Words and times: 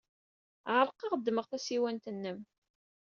Ɛerqeɣ, 0.77 1.13
ddmeɣ 1.17 1.45
tasiwant-nnem. 1.47 2.39